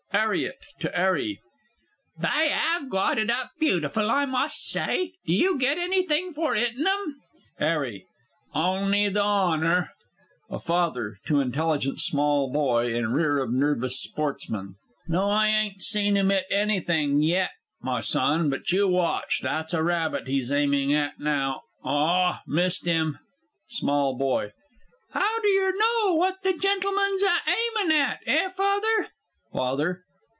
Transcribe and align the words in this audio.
_'ARRIET 0.13 0.57
(to 0.81 0.93
'ARRY). 0.93 1.39
They 2.19 2.53
'ave 2.53 2.89
got 2.89 3.17
it 3.17 3.29
up 3.31 3.51
beautiful, 3.57 4.11
I 4.11 4.25
must 4.25 4.61
say. 4.69 5.13
Do 5.25 5.33
you 5.33 5.57
get 5.57 5.77
anything 5.77 6.33
for 6.33 6.53
'itting 6.53 6.83
them? 6.83 7.15
'ARRY. 7.61 8.05
On'y 8.53 9.07
the 9.07 9.21
honour. 9.23 9.91
A 10.49 10.59
FATHER 10.59 11.17
(to 11.27 11.39
intelligent 11.39 12.01
SMALL 12.01 12.51
BOY 12.51 12.93
in 12.93 13.13
rear 13.13 13.37
of 13.41 13.53
NERVOUS 13.53 14.01
SPORTSMAN). 14.01 14.75
No, 15.07 15.29
I 15.29 15.47
ain't 15.47 15.81
seen 15.81 16.17
him 16.17 16.29
'it 16.29 16.43
anything 16.51 17.21
yet, 17.23 17.51
my 17.81 18.01
son; 18.01 18.49
but 18.49 18.69
you 18.69 18.89
watch. 18.89 19.39
That's 19.41 19.73
a 19.73 19.81
rabbit 19.81 20.27
he's 20.27 20.51
aiming 20.51 20.93
at 20.93 21.19
now.... 21.21 21.61
Ah, 21.85 22.41
missed 22.45 22.83
him! 22.85 23.17
SMALL 23.69 24.17
BOY. 24.17 24.51
'Ow 25.15 25.39
d'yer 25.41 25.71
know 25.77 26.13
what 26.15 26.43
the 26.43 26.51
gentleman's 26.53 27.23
a 27.23 27.35
aiming 27.49 27.95
at, 27.97 28.19
eh, 28.27 28.49
Father? 28.49 29.07
FATHER. 29.53 30.05